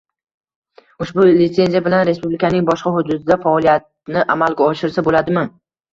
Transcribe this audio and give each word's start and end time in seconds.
Ushbu 1.05 1.25
litsenziya 1.41 1.81
bilan 1.87 2.01
respublikaning 2.09 2.65
boshqa 2.71 2.95
hududida 2.95 3.37
faoliyatni 3.45 4.25
amalga 4.37 4.71
oshirsa 4.71 5.05
bo’ladimi? 5.11 5.45